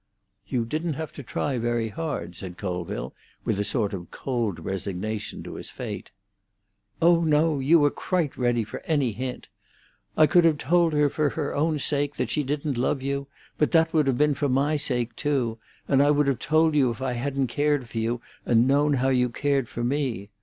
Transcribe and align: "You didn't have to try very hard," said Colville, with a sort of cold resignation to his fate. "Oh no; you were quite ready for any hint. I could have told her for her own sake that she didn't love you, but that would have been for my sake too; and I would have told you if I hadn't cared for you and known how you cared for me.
"You 0.47 0.65
didn't 0.65 0.95
have 0.95 1.13
to 1.13 1.21
try 1.21 1.59
very 1.59 1.89
hard," 1.89 2.35
said 2.35 2.57
Colville, 2.57 3.13
with 3.45 3.59
a 3.59 3.63
sort 3.63 3.93
of 3.93 4.09
cold 4.09 4.59
resignation 4.59 5.43
to 5.43 5.53
his 5.53 5.69
fate. 5.69 6.09
"Oh 7.03 7.23
no; 7.23 7.59
you 7.59 7.77
were 7.77 7.91
quite 7.91 8.35
ready 8.35 8.63
for 8.63 8.81
any 8.87 9.11
hint. 9.11 9.47
I 10.17 10.25
could 10.25 10.43
have 10.43 10.57
told 10.57 10.93
her 10.93 11.07
for 11.07 11.29
her 11.29 11.53
own 11.55 11.77
sake 11.77 12.15
that 12.15 12.31
she 12.31 12.41
didn't 12.41 12.79
love 12.79 13.03
you, 13.03 13.27
but 13.59 13.69
that 13.73 13.93
would 13.93 14.07
have 14.07 14.17
been 14.17 14.33
for 14.33 14.49
my 14.49 14.75
sake 14.75 15.15
too; 15.15 15.59
and 15.87 16.01
I 16.01 16.09
would 16.09 16.25
have 16.25 16.39
told 16.39 16.73
you 16.73 16.89
if 16.89 17.03
I 17.03 17.13
hadn't 17.13 17.45
cared 17.45 17.87
for 17.87 17.99
you 17.99 18.21
and 18.43 18.67
known 18.67 18.93
how 18.95 19.09
you 19.09 19.29
cared 19.29 19.69
for 19.69 19.83
me. 19.83 20.31